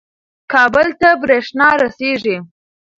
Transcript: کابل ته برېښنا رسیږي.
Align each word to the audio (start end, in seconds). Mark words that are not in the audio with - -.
کابل 0.51 0.87
ته 1.01 1.09
برېښنا 1.21 1.69
رسیږي. 1.81 2.37